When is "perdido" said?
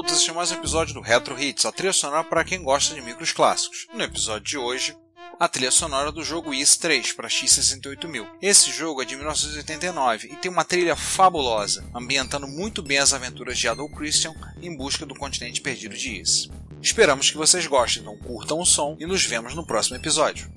15.60-15.94